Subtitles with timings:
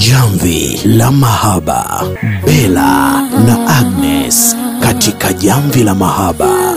[0.00, 2.00] Jamvi la Mahaba,
[2.46, 6.74] Bella na Agnes katika Jamvi la Mahaba.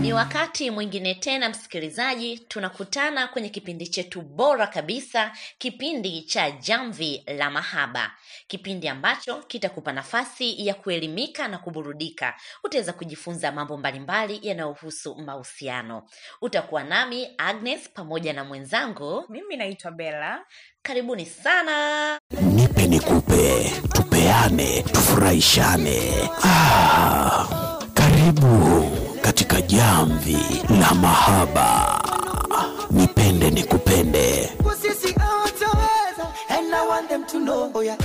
[0.00, 7.50] Ni wakati mwingine tena, msikilizaji, tunakutana kwenye kipindi chetu bora kabisa, kipindi cha Jamvi la
[7.50, 8.10] Mahaba,
[8.50, 12.34] kipindi ambacho kitakupa nafasi ya kuelimika na kuburudika.
[12.64, 16.02] Utaweza kujifunza mambo mbalimbali yanayohusu mahusiano.
[16.42, 19.24] Utakuwa nami Agnes pamoja na mwenzangu.
[19.28, 20.44] mimi naitwa bela
[20.82, 22.18] Karibuni sana.
[22.40, 26.00] Nipe nikupe, tupeane, tufurahishane.
[26.44, 27.46] Ah,
[27.94, 28.90] karibu
[29.22, 30.38] katika Jamvi
[30.80, 32.00] la Mahaba.
[32.90, 34.50] Nipende nikupende.
[37.00, 37.96] Want them to know oh yeah.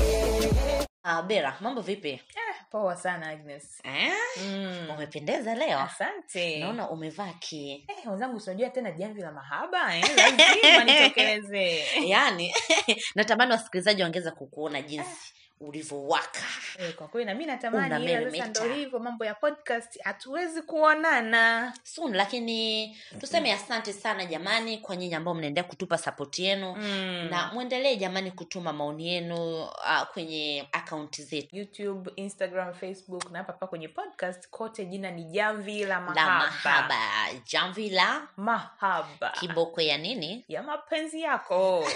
[1.04, 2.10] Ah, Bera, mambo vipi?
[2.10, 4.12] eh, poa sana agnes Eh?
[4.42, 4.90] mm.
[4.96, 5.80] Umependeza leo.
[5.80, 8.40] asante Naona umevaa ki eh, wenzangu
[8.74, 10.04] tena jamvi la mahaba eh?
[10.18, 12.54] lazima nitokeleze yaani
[13.16, 16.40] natamani wasikilizaji wangeweza kukuona jinsi ulivyowaka.
[16.80, 21.74] Eh, kwa kweli nami natamani ila sasa ndo hivyo mambo ya podcast hatuwezi kuonana.
[21.84, 26.76] Soon lakini tuseme asante sana jamani kwa nyinyi ambao mnaendelea kutupa sapoti yenu.
[26.76, 27.28] Mm.
[27.30, 31.56] na mwendelee jamani kutuma maoni yenu uh, kwenye akaunti zetu.
[31.56, 36.52] Youtube instagram facebook na hapa pa kwenye podcast kote jina ni jamvi la la mahaba.
[36.64, 37.00] Mahaba.
[37.46, 39.30] Jamvi la mahaba.
[39.40, 40.46] Kiboko ya nini?
[40.48, 41.80] Ya mapenzi yako.
[41.80, 41.88] Uh,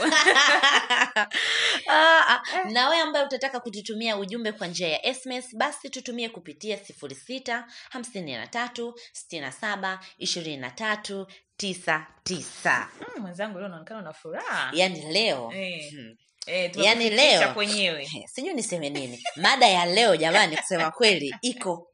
[2.73, 7.67] na wewe ambaye utataka kututumia ujumbe kwa njia ya sms basi tutumie kupitia sifuri sita
[7.89, 12.89] hamsini na tatu sitini na saba ishirini na tatu tisa tisa.
[12.99, 14.71] Mm, mwenzangu leo unaonekana una furaha.
[14.73, 15.51] Yaani leo.
[15.55, 15.91] Eh.
[15.91, 16.15] hmm,
[16.47, 17.53] eh, Yaani leo.
[17.53, 19.23] kwenyewe sijui niseme nini.
[19.35, 21.91] Mada ya leo jamani kusema kweli iko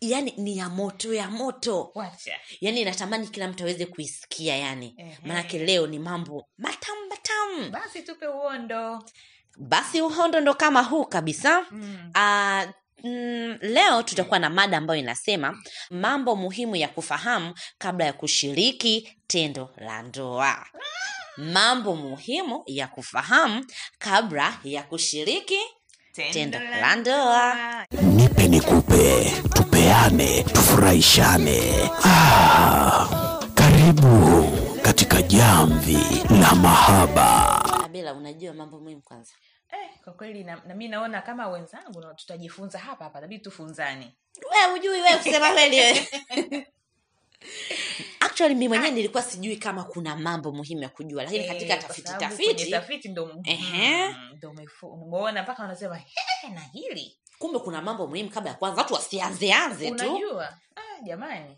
[0.00, 1.90] yani ni ya moto ya moto.
[1.94, 2.40] Wacha.
[2.60, 7.70] Yani natamani kila mtu aweze kuisikia yani manake leo ni mambo matamu matamu.
[7.70, 9.02] Basi tupe uondo
[9.56, 12.10] basi uhondo ndo kama huu kabisa mm.
[12.14, 12.70] Uh,
[13.04, 15.58] mm, leo tutakuwa na mada ambayo inasema
[15.90, 20.66] mambo muhimu ya kufahamu kabla ya kushiriki tendo la ndoa
[21.36, 23.64] mambo muhimu ya kufahamu
[23.98, 25.58] kabla ya kushiriki
[26.32, 27.56] tendo la ndoa
[28.02, 31.90] Nipe nikupe, tupeane, tufurahishane.
[32.04, 33.06] Ah,
[33.54, 34.48] karibu
[34.82, 35.98] katika Jamvi
[36.40, 37.63] la Mahaba.
[37.94, 39.32] Abela unajua mambo muhimu kwanza.
[39.72, 44.12] Eh, kwa kweli na, na mi naona kama wenzangu na tutajifunza hapa hapa tabidi tufunzane.
[44.50, 46.08] We ujui we kusema kweli we
[48.20, 52.12] actually mi mwenyewe nilikuwa sijui kama kuna mambo muhimu ya kujua lakini Eh, katika tafiti
[52.18, 54.08] tafiti tafiti ndo Ehe.
[54.08, 57.18] mm, umeona mpaka wanasema "He, na hili.
[57.38, 59.94] Kumbe kuna mambo muhimu kabla ya kwanza watu wasianzeanze tu.
[60.10, 60.48] Unajua?
[60.76, 61.56] Ah, jamani.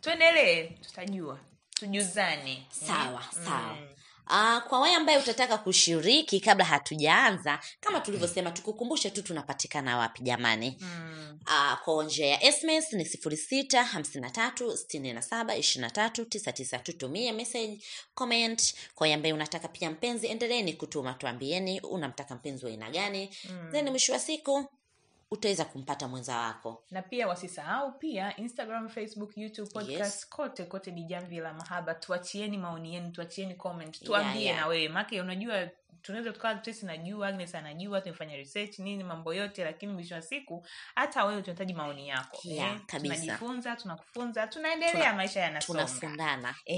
[0.00, 1.38] Tuendelee tutajua.
[1.74, 2.66] Tujuzane.
[2.70, 3.44] Sawa Mm.
[3.44, 3.76] sawa
[4.30, 10.76] Uh, kwa wewe ambaye utataka kushiriki kabla hatujaanza kama tulivyosema tukukumbushe tu tunapatikana wapi jamani
[10.80, 11.38] Mm.
[11.46, 15.82] uh, kwa njia ya sms ni sifuri sita hamsini na tatu sitini na saba ishirini
[15.86, 17.80] na tatu tisa tisa tutumie message
[18.14, 23.30] comment kwa wewe ambaye unataka pia mpenzi endeleeni kutuma tuambieni unamtaka mpenzi wa aina gani
[23.50, 23.68] Mm.
[23.72, 24.64] then mwisho wa siku
[25.30, 26.84] utaweza kumpata mwenza wako.
[26.90, 30.28] Na pia wasisahau pia instagram facebook youtube podcast Yes.
[30.28, 31.94] kote kote ni jamvi la mahaba.
[31.94, 34.60] Tuachieni maoni yenu tuachieni comment tuambie yeah.
[34.60, 34.88] na wewe.
[34.88, 35.68] Make unajua
[36.02, 40.66] tunaweza tukawa tesi najua agnes anajua tumefanya research nini mambo yote lakini mwisho wa siku
[40.94, 42.38] hata wewe tunahitaji maoni yako.
[42.44, 45.84] Yeah, eh, tunajifunza tunakufunza tunaendelea Tuna- maisha yanasonga.
[45.84, 46.54] tunafundana.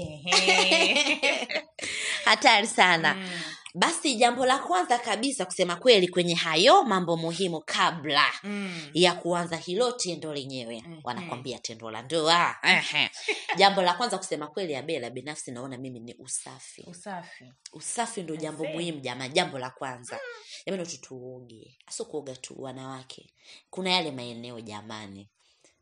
[2.25, 3.13] hatari sana.
[3.13, 3.29] Mm.
[3.75, 8.89] basi jambo la kwanza kabisa kusema kweli kwenye hayo mambo muhimu kabla Mm.
[8.93, 10.83] ya kuanza hilo tendo lenyewe.
[10.87, 10.99] Mhm.
[11.03, 12.55] wanakwambia tendo la ndoa.
[13.57, 16.83] Jambo la kwanza kusema kweli abela binafsi naona mimi ni usafi.
[16.87, 17.53] Usafi.
[17.73, 20.19] Usafi ndo jambo muhimu jamani jambo la kwanza.
[20.65, 23.29] Jamani tutuoge, tuoge sio kuoga tu wanawake.
[23.69, 25.29] Kuna yale maeneo jamani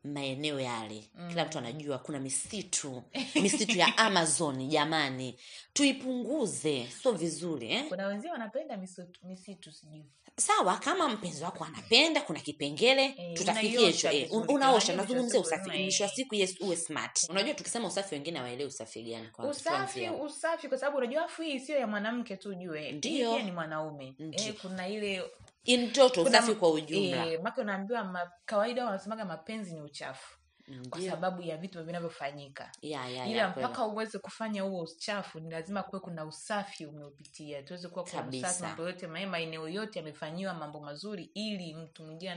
[0.04, 1.10] maeneo yale.
[1.30, 3.04] Kila mtu anajua kuna misitu
[3.42, 5.40] misitu ya amazon jamani.
[5.74, 7.86] Tuipunguze sio vizuri eh?
[7.88, 10.06] kuna wenzio wanapenda misitu, misitu sijui.
[10.38, 14.12] Sawa kama mpenzi wako anapenda kuna kipengele e, tutafikia hicho.
[14.12, 16.16] E, unaosha nazungumzia usafi mwisho wa eh.
[16.16, 17.30] siku yes uwe smart.
[17.30, 21.60] Unajua tukisema usafi wengine awaelewe usafi gani kwa usafi usafi kwa sababu unajua afu hii
[21.60, 23.40] sio ya mwanamke tu jue ndio.
[23.40, 24.16] Ni mwanaume.
[24.32, 25.24] Eh, kuna ile
[25.70, 27.26] in total usafi kwa ujumla.
[27.26, 30.39] E, make unaambiwa ma, kawaida wanasemaga mapenzi ni uchafu
[30.90, 32.72] kwa sababu ya vitu vinavyofanyika
[33.32, 38.18] ila mpaka uweze kufanya huo uchafu ni lazima kuwe kuna usafi umeupitia tuweze kuwa kuna
[38.40, 42.32] usafi mambo yote mae- maeneo yote yamefanyiwa mambo mazuri ili mtu mwingine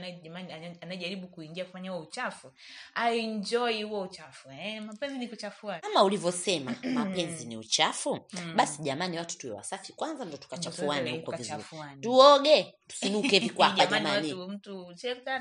[0.81, 2.51] anayejaribu kuingia kufanya huo uchafu
[2.95, 8.19] aenjoy huo uchafu eh, mapenzi ni kuchafua kama ulivyosema mapenzi ni uchafu
[8.55, 11.53] basi jamani watu tuwe wasafi kwanza ndo tukachafuane huko vizuri
[12.01, 14.93] tuoge tusinuke vikwapa jamani jamani mtu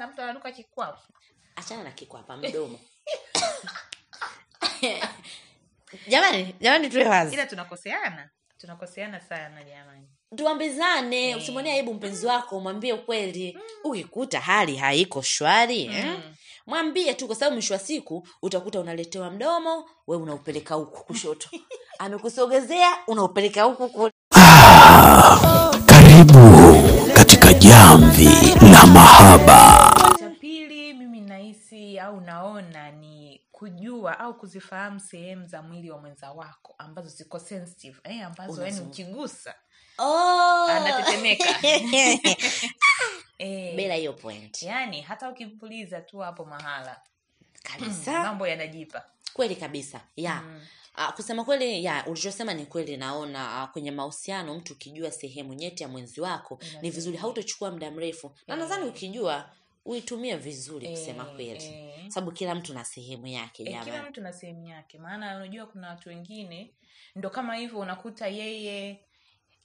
[0.08, 0.52] mtu ananuka
[1.56, 2.78] achana na kikwapa mdomo.
[6.08, 7.34] Jamani jamani tuwe wazi.
[7.34, 8.30] Ila tunakoseana.
[8.58, 10.06] Tunakoseana sana jamani.
[10.36, 11.36] Tuambizane Eh.
[11.38, 13.58] usimwonea aibu mpenzi wako mwambie ukweli.
[13.84, 16.18] Ukikuta hali haiko shwari eh?
[16.66, 21.48] mwambie tu kwa sababu mwisho wa siku utakuta unaletewa mdomo we unaupeleka huku kushoto.
[21.98, 24.12] Amekusogezea unaupeleka huku kule
[25.86, 26.82] Karibu
[27.14, 28.28] katika jamvi
[28.72, 29.92] la mahaba.
[30.18, 36.32] cha pili mimi nahisi au naona ni kujua au kuzifahamu sehemu za mwili wa mwenza
[36.32, 39.54] wako ambazo ziko sensitive eh, ambazo yani ukigusa
[39.98, 40.66] oh.
[40.68, 41.44] anatetemeka.
[43.38, 44.62] Eh, bila hiyo point.
[44.62, 47.00] Yani hata ukimpuliza tu hapo mahala
[47.62, 48.22] kabisa.
[48.22, 49.04] mambo yanajipa.
[49.32, 50.42] Kweli kabisa ya.
[50.98, 55.82] Uh, kusema kweli ya ulichosema ni kweli naona uh, kwenye mahusiano mtu ukijua sehemu nyeti
[55.82, 58.34] ya mwenzi wako ni vizuri hautochukua muda mrefu.
[58.46, 59.50] Na nadhani ukijua
[59.84, 61.64] uitumie vizuri kusema Eh, kweli.
[61.64, 62.04] e.
[62.10, 64.98] sababu kila mtu na sehemu yake e, kila mtu na sehemu yake.
[64.98, 66.74] Maana unajua kuna watu wengine
[67.16, 69.00] ndo kama hivyo unakuta yeye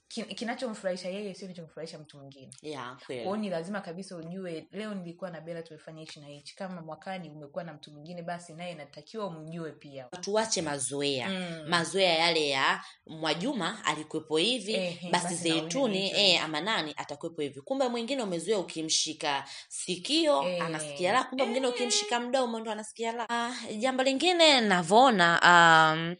[0.08, 2.50] kinachomfurahisha yeye sio kinachomfurahisha mtu mwingine.
[2.62, 6.56] Yeah, kwao ni lazima kabisa ujue leo nilikuwa na bela tumefanya hichi na hichi.
[6.56, 10.04] Kama mwakani umekuwa na mtu mwingine basi naye natakiwa umjue pia.
[10.04, 11.28] Tuache mazoea.
[11.28, 11.64] Mm.
[11.68, 17.60] mazoea yale ya mwajuma alikuwepo hivi eh, basi basi zeituni eh, ama nani atakuwepo hivi.
[17.60, 20.62] Kumbe mwingine umezoea ukimshika sikio Eh.
[20.64, 23.26] anasikia la kumbe mwingine ukimshika mdomo ndo anasikia la
[23.70, 26.16] uh, jambo lingine navyoona um,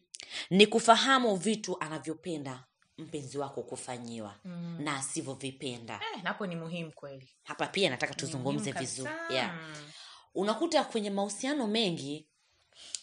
[0.51, 2.65] ni kufahamu vitu anavyopenda
[2.99, 4.77] mpenzi wako kufanyiwa Mm.
[4.81, 6.01] na asivyovipenda.
[6.15, 7.29] Eh, napo ni muhimu kweli.
[7.43, 9.11] Hapa pia nataka tuzungumze vizuri.
[9.31, 9.59] yeah.
[10.35, 12.25] Unakuta kwenye mahusiano mengi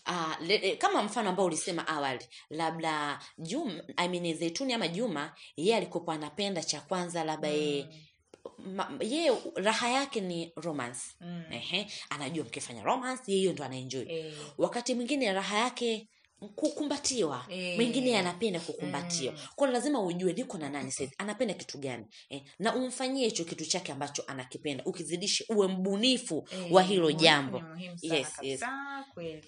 [0.07, 5.33] Uh, le, le, kama mfano ambao ulisema awali labda juma I mean, zeituni ama juma
[5.57, 8.06] yeye alikopo anapenda cha kwanza labda yeye
[8.65, 11.01] ma- yeye raha yake ni romance.
[11.21, 11.44] Mm.
[11.51, 14.33] Ehe, anajua mkifanya romance yeye hiyo ndo anaenjoy e.
[14.57, 16.07] wakati mwingine raha yake
[16.50, 17.75] kukumbatiwa e.
[17.75, 19.39] mwingine anapenda kukumbatiwa mm.
[19.56, 23.65] kwao lazima ujue niko na nani saizi anapenda kitu gani eh, na umfanyie hicho kitu
[23.65, 26.74] chake ambacho anakipenda ukizidishe uwe mbunifu e.
[26.74, 27.63] wa hilo jambo
[28.01, 28.59] yes, yes.
[28.59, 29.06] kabisa,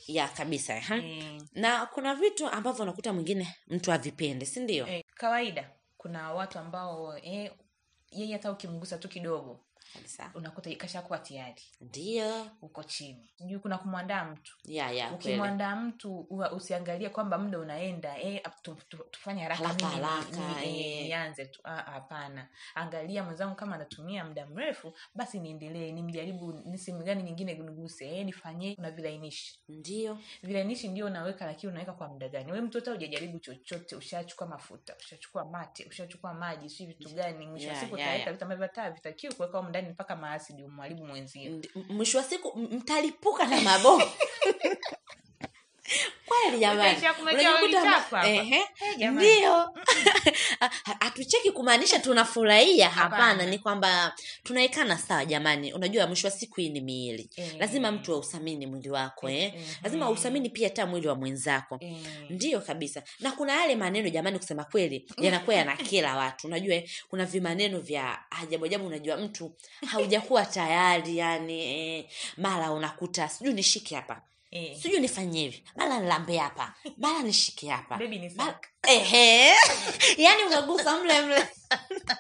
[0.07, 0.75] ya kabisa.
[0.77, 1.41] Eh.
[1.53, 7.17] na kuna vitu ambavyo unakuta mwingine mtu avipende si ndio eh, kawaida kuna watu ambao
[7.17, 7.51] eh,
[8.11, 9.59] yeye hata ukimgusa tu kidogo
[9.93, 10.31] kabisa.
[10.35, 12.47] Unakuta kashakuwa tayari ndio.
[12.61, 13.29] Uko chini.
[13.37, 14.57] Sijui kuna kumwandaa mtu.
[14.65, 16.19] Yeah, yeah, ukimwandaa mtu
[16.51, 21.33] usiangalie kwamba muda unaenda e, tu- tu- tufanye haraka Haraka, mimi ni- haraka, ni- eh.
[21.39, 21.59] eh, tu.
[21.63, 22.47] Ah, hapana.
[22.75, 28.23] Angalia mwenzangu kama anatumia muda mrefu basi niendelee nimjaribu ni sehemu gani nyingine niguse e,
[28.23, 29.59] nifanye na vilainishi.
[29.69, 30.17] Ndio.
[30.43, 32.51] Vilainishi ndio unaweka lakini unaweka kwa muda gani?
[32.51, 37.79] We mtoto hujajaribu chochote ushachukua mafuta ushachukua mate ushachukua maji si vitu gani mwisho Yeah,
[37.79, 38.31] siku yeah, yeah.
[38.31, 43.61] vitu ambavyo hata vitakiwi kuweka ndani mpaka maasidi umharibu mwenzio mwisho wa siku mtalipuka na
[43.61, 44.05] mabomu
[48.29, 49.27] Eh, jamani.
[49.27, 49.69] ndio.
[50.99, 53.45] Hatucheki kumaanisha tunafurahia hapana.
[53.45, 54.13] ni kwamba
[54.43, 55.73] tunaekana sawa jamani.
[55.73, 57.29] Unajua mwisho wa siku hii ni miili.
[57.35, 57.55] Eh.
[57.59, 59.37] lazima mtu ausamini mwili wako eh.
[59.43, 59.53] Eh,
[59.83, 60.09] lazima eh.
[60.11, 61.77] ausamini pia hata mwili wa mwenzako.
[61.81, 61.97] Eh.
[62.29, 63.03] ndio kabisa.
[63.19, 66.47] Na kuna yale maneno jamani kusema kweli yanakuwa yanakela watu.
[66.47, 68.87] Unajua eh, kuna vimaneno vya ajabu ajabu.
[68.87, 69.55] Unajua mtu
[69.87, 71.61] haujakuwa tayari yani
[71.97, 72.05] eh,
[72.37, 74.77] mara unakuta sijui nishike hapa Eh.
[74.81, 76.73] sijui nifanye hivi mara nilambe hapa.
[76.97, 77.97] Mara nishike hapa.
[77.97, 78.67] Baby ni Mara- sack.
[78.87, 79.53] ehe.
[80.23, 81.47] Yani unagusa mle mle.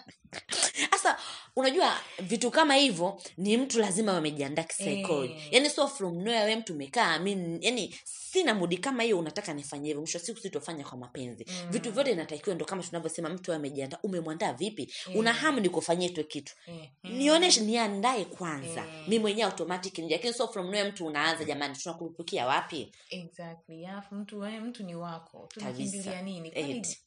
[0.91, 1.17] Sasa
[1.57, 5.35] unajua vitu kama hivyo ni mtu lazima wamejiandaa kisaikolojia.
[5.35, 5.47] Eh.
[5.53, 9.87] yani so from nowhere we mtu umekaa mi yani sina mudi kama hiyo unataka nifanye
[9.87, 10.01] hivyo.
[10.01, 11.45] Mwisho siku sitofanya kwa mapenzi.
[11.49, 11.71] Mm.
[11.71, 13.97] vitu vyote inatakiwa ndo kama tunavyosema mtu amejiandaa.
[14.03, 14.93] Umemwandaa vipi?
[15.07, 15.15] Mm.
[15.15, 16.53] una hamu ni kufanyia hicho kitu.
[16.67, 16.87] Mm.
[17.03, 18.81] nioneshe niandae kwanza.
[18.81, 19.03] Mm.
[19.07, 20.13] mi mwenyewe automatic nje.
[20.15, 22.91] Lakini so from nowhere mtu unaanza jamani tunakurupukia wapi?
[23.09, 23.85] Exactly.
[23.85, 25.47] Alafu mtu yani mtu ni wako.
[25.53, 26.51] Tunakimbilia nini?
[26.51, 26.97] Kwani-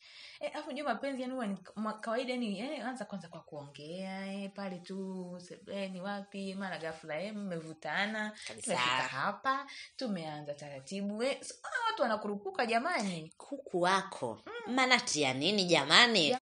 [0.40, 4.78] eh, alafu jua mapenzi yani huwa kawaida ni yani anza kwanza kwa kuongea eh, pale
[4.78, 9.66] tu se- eh, wapi mara ghafla eh, mmevutana tumefika hapa
[9.96, 13.32] tumeanza taratibu e, so, ah, watu wanakurupuka jamani.
[13.36, 14.42] Kuku wako.
[14.66, 16.36] Manati ya nini jamani?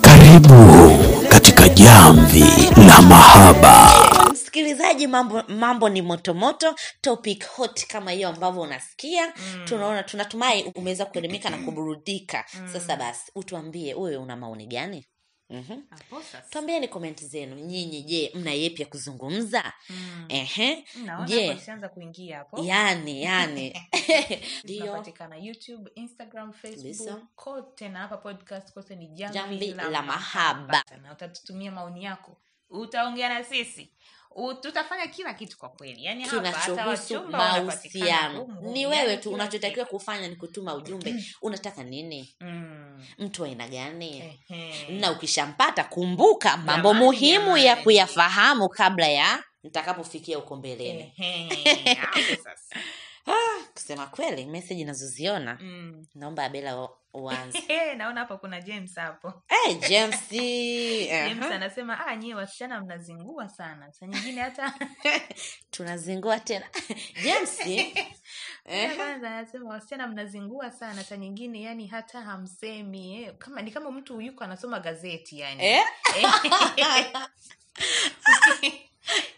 [0.00, 0.54] Karibu
[1.28, 2.44] katika jamvi
[2.86, 3.90] la mahaba.
[4.32, 9.26] msikilizaji msikilizaji mambo mambo ni motomoto topic hot kama hiyo ambavyo unasikia.
[9.26, 9.64] Mm.
[9.64, 12.44] tunaona tunatumai umeweza kuelimika na kuburudika.
[12.54, 12.68] Mm.
[12.72, 15.06] sasa basi utuambie wewe una maoni gani
[15.54, 15.82] mm-hmm.
[16.50, 17.56] Tuambieni komenti zenu.
[17.56, 19.72] Nyinyi je mna yepi ya kuzungumza?
[19.90, 20.24] Mm.
[20.28, 20.84] ehe.
[21.26, 21.58] Je?
[21.94, 22.58] kuingia hapo.
[22.74, 23.74] Yani yani
[24.66, 27.08] tunapatikana youtube instagram facebook.
[27.08, 27.26] Kabisa.
[27.34, 30.84] kote na hapa podcast kote ni jamvi, la, mahaba.
[31.02, 32.36] na utatutumia maoni yako.
[32.70, 33.92] Utaongea na sisi
[34.60, 36.04] tutafanya kila kitu kwa kweli.
[36.04, 38.48] Yani kinachohusu mahusiano.
[38.62, 41.24] ni wewe tu unachotakiwa kufanya ni kutuma ujumbe.
[41.42, 42.34] Unataka nini.
[42.40, 43.04] Mm.
[43.18, 44.40] mtu aina gani?
[44.88, 47.82] Na ukishampata kumbuka mambo Jamani, muhimu ya jamani.
[47.84, 51.12] kuyafahamu kabla ya nitakapofikia huko mbeleni.
[53.26, 56.06] ah, kusema kweli meseji nazoziona Mm.
[56.14, 57.58] naomba abela uanze.
[57.98, 59.42] Naona hapo kuna james hapo.
[59.46, 61.54] Hey, james james Aha.
[61.54, 63.92] anasema ah nyie wasichana mnazingua sana.
[63.92, 64.74] Saa nyingine hata
[65.70, 66.66] tunazingua tena.
[67.24, 67.58] James
[68.96, 71.04] kwanza anasema wasichana mnazingua sana.
[71.04, 73.34] Saa nyingine yani hata hamsemi eh.
[73.38, 75.64] kama ni kama mtu yuko anasoma gazeti yani.
[75.64, 75.84] Eh?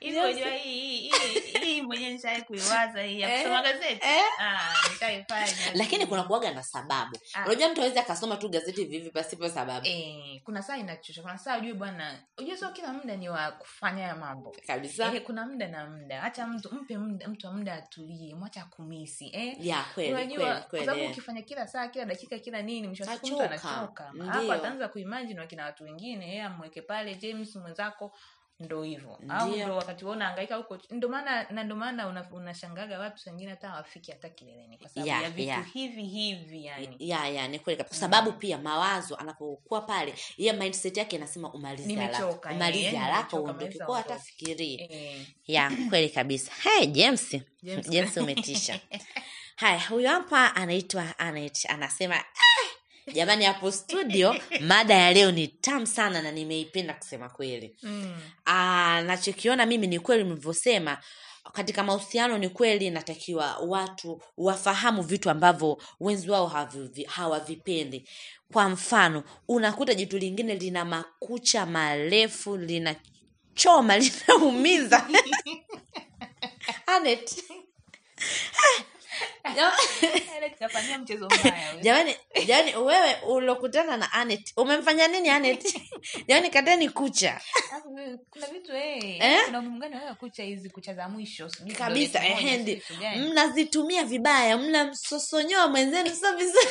[0.00, 4.22] Hivi unajua hii hii hii- hii mwenyewe nishawai kuiwaza hii ya kusoma gazeti eh.
[4.40, 7.18] ah nishaifanya lakini kuna kuaga na sababu.
[7.34, 7.44] Ah.
[7.46, 9.86] unajua mtu awezi akasoma tu gazeti vivi pasipo sababu.
[9.86, 14.02] Eh, kuna saa inachosha kuna saa ujue bwana ujue sio kila muda ni wa kufanya
[14.02, 14.56] ya mambo.
[14.66, 15.14] Kabisa.
[15.14, 16.20] Eh, kuna muda na muda.
[16.20, 19.66] Hacha mtu mpe muda mtu muda atulie mwacha kumisi eh?
[19.66, 21.10] ya kweli Unajua, kwa sababu eh.
[21.10, 24.12] ukifanya kila saa kila dakika kila nini mwisho siku mtu anachoka.
[24.30, 28.12] Hapo ataanza kuimagine wakina watu wengine yeye amweke pale james mwenzako
[28.60, 32.98] ndo hivo au ndo wakati wewe unaangaika huko ndo maana na ndo maana una- unashangaga
[32.98, 35.62] watu wengine hata hawafiki hata kileleni kwa sababu Ya, ya vitu ya.
[35.62, 36.96] hivi hivi yani.
[36.98, 37.88] Ya ya ni kweli kabisa.
[37.88, 42.50] kwa sababu pia mawazo anapokuwa pale ye mindset yake inasema umalize haraka.
[42.50, 44.30] Eh, umalize haraka uondoke kwao kwa hata uondoke.
[44.30, 44.88] fikirie.
[44.90, 46.52] Eh, ya kweli kabisa.
[46.62, 47.36] Hey, james.
[47.62, 47.88] James.
[47.90, 48.80] james umetisha.
[49.56, 52.24] Haya huyu hapa anaitwa Anet anasema "Ah,
[53.12, 57.76] jamani hapo studio mada ya leo ni tamu sana na nimeipenda kusema kweli.
[57.82, 60.98] Mm, Ah, nachokiona mimi ni kweli mlivyosema
[61.52, 68.08] katika mahusiano ni kweli natakiwa watu wafahamu vitu ambavyo wenzi wao havivi- hawavipendi.
[68.52, 72.96] Kwa mfano unakuta jitu lingine lina makucha marefu lina
[73.54, 73.98] choma
[74.28, 75.08] linaumiza.
[76.86, 77.44] Anet.
[80.38, 80.50] Ile
[80.98, 85.80] mchezo mbaya jamani jamani wewe ulokutana na Anet umemfanya nini Anet?
[86.28, 87.40] Jamani kateni kucha.
[88.30, 89.44] Kuna vitu hey, Eh?
[89.46, 89.60] kuna
[89.98, 91.50] wewe kucha hizi kucha za mwisho?
[91.78, 92.82] Kabisa ehendi.
[93.16, 96.68] mnazitumia vibaya mnamsosonyoa mwenzenu sio vizuri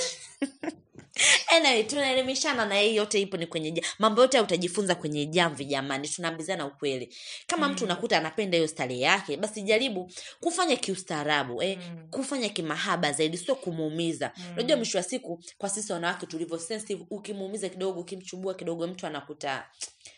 [1.55, 6.65] anyway tunaelimishana na hii yote ipo ni kwenye mambo yote utajifunza kwenye jamvi jamani tunaambizana
[6.65, 7.15] ukweli.
[7.47, 12.07] Kama mtu unakuta anapenda hiyo starehe yake basi jaribu kufanya kiustaarabu eh, Mm.
[12.11, 14.31] kufanya kimahaba zaidi sio kumuumiza.
[14.53, 19.67] Unajua mwisho wa siku kwa sisi wanawake tulivyo sensitive ukimuumiza kidogo ukimchubua kidogo mtu anakuta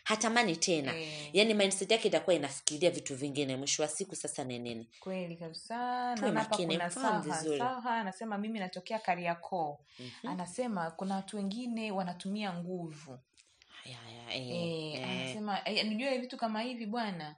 [0.07, 0.95] hatamani tena.
[0.95, 1.29] E.
[1.33, 3.55] Yani mindset yake itakuwa inafikiria vitu vingine.
[3.55, 4.87] Mwisho wa siku sasa ni nini?
[4.99, 6.15] Kweli kabisa.
[6.17, 6.79] Tuwe makini,
[7.23, 7.57] vizuri.
[7.59, 7.95] saha.
[7.95, 9.79] Anasema mimi natokea kariakoo.
[10.23, 13.19] Anasema kuna watu wengine wanatumia nguvu.
[13.85, 15.09] Ya, ya, e, e, eh.
[15.09, 17.35] anasema e, nijue vitu kama hivi bwana.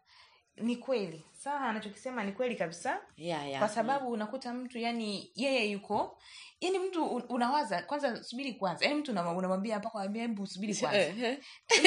[0.57, 3.01] Ni kweli saha anachokisema ni kweli kabisa.
[3.17, 6.17] Yeah, yeah, kwa sababu unakuta mtu yani yeye yuko
[6.62, 8.86] yani mtu unawaza kwanza subiri kwanza.
[8.86, 11.00] Yani mtu unamwambia mpaka wambia hebu subiri kwanza.
[11.00, 11.38] Eh,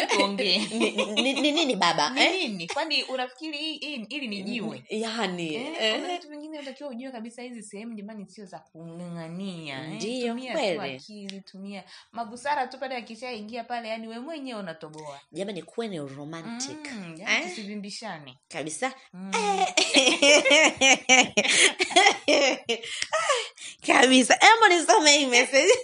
[0.09, 0.59] tuongee.
[0.59, 0.91] ni-
[1.23, 2.13] ni ni nini baba?
[2.17, 2.49] Eh?
[2.49, 2.67] nini?
[2.69, 4.85] Kwani unafikiri hii- ni jiwe?
[4.89, 9.99] Yani Eh, eh, vitu vingine unatakiwa ujue kabisa hizi sehemu jamani sio za kung'ang'ania eh.
[10.29, 11.85] Tumia akili tumia.
[12.13, 15.21] Mabusara tu pale akishaingia pale yani we mwenyewe unatoboa.
[15.33, 16.93] Jamani kuwe ni romantic.
[16.93, 17.49] Mm, yani Eh?
[17.49, 18.39] tusivimbishane.
[18.49, 18.93] Kabisa.
[19.13, 19.31] Mm.
[23.87, 24.39] kabisa.
[24.41, 25.73] Embo nisome hii message.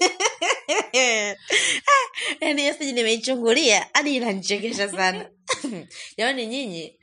[2.40, 5.30] Yani message nimeichungulia hadi inanichekesha sana.
[6.18, 6.98] Jamani nyinyi.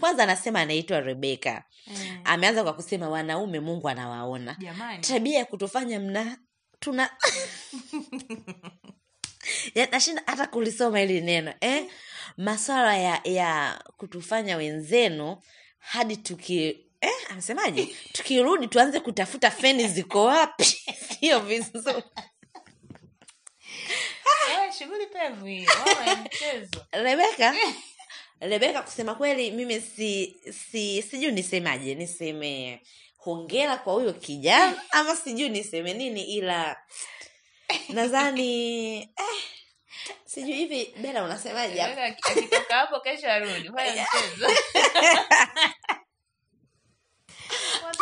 [0.00, 2.20] Kwanza anasema anaitwa rebeka mm.
[2.24, 4.56] ameanza kwa kusema wanaume mungu anawaona.
[5.00, 6.38] Tabia ya kutufanya mna
[6.80, 7.10] tuna
[9.90, 11.86] nashinda hata kulisoma hili neno eh?
[12.36, 15.36] maswala ya ya kutufanya wenzenu
[15.78, 20.64] hadi tuki eh, amsemaje tukirudi tuanze kutafuta feni ziko wapi?
[21.20, 22.02] Sio vizuri.
[24.78, 25.70] Shughuli pevu hiyo.
[26.92, 27.54] Rebeka
[28.40, 30.36] rebeka kusema kweli mimi si
[30.68, 31.94] si sijui nisemaje.
[31.94, 32.80] Niseme
[33.16, 36.76] hongera kwa huyo kijana ama sijui niseme nini ila
[37.88, 39.10] nadhani
[40.36, 41.76] sijui hivi bela unasemaje?
[41.76, 43.68] Yaani aki- akitoka hapo kesho arudi.
[43.70, 44.46] Mchezo.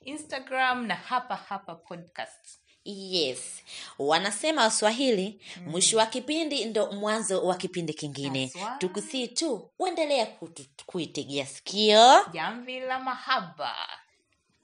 [0.00, 3.62] instagram na hapa hapa podcast yes.
[3.98, 8.52] Wanasema waswahili mwisho wa kipindi ndo mwanzo wa kipindi kingine.
[8.78, 10.26] Tukusii tu uendelea
[10.86, 12.24] kuitegea sikio.
[12.32, 13.74] Jamvi la mahaba.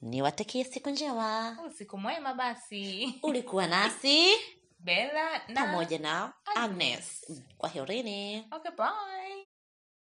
[0.02, 1.58] Niwatakie siku njema.
[1.66, 3.14] Usiku mwema basi.
[3.22, 4.26] Ulikuwa nasi
[4.78, 6.64] bela na pamoja na Agnes.
[7.26, 7.42] agnes.
[7.58, 8.46] Kwa herini.
[8.50, 9.45] Okay bye